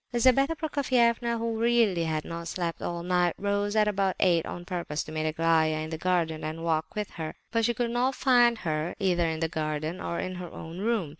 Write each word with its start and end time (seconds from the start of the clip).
Lizabetha 0.11 0.55
Prokofievna, 0.55 1.37
who 1.37 1.59
really 1.59 2.05
had 2.05 2.25
not 2.25 2.47
slept 2.47 2.81
all 2.81 3.03
night, 3.03 3.35
rose 3.37 3.75
at 3.75 3.87
about 3.87 4.15
eight 4.19 4.47
on 4.47 4.65
purpose 4.65 5.03
to 5.03 5.11
meet 5.11 5.27
Aglaya 5.27 5.77
in 5.77 5.91
the 5.91 5.97
garden 5.99 6.43
and 6.43 6.63
walk 6.63 6.95
with 6.95 7.11
her; 7.11 7.35
but 7.51 7.65
she 7.65 7.75
could 7.75 7.91
not 7.91 8.15
find 8.15 8.57
her 8.65 8.95
either 8.97 9.27
in 9.29 9.41
the 9.41 9.47
garden 9.47 10.01
or 10.01 10.19
in 10.19 10.33
her 10.37 10.49
own 10.51 10.79
room. 10.79 11.09